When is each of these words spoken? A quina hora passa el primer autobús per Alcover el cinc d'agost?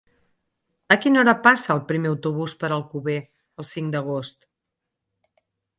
A 0.95 0.97
quina 1.03 1.21
hora 1.23 1.35
passa 1.49 1.75
el 1.75 1.83
primer 1.91 2.11
autobús 2.13 2.57
per 2.65 2.73
Alcover 2.79 3.17
el 3.65 3.71
cinc 3.75 3.95
d'agost? 3.97 4.53